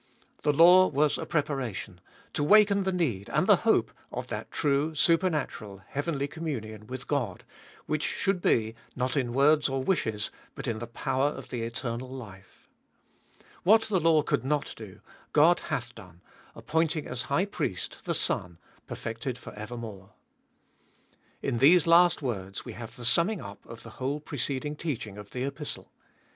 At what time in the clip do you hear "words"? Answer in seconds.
9.31-9.69, 22.23-22.65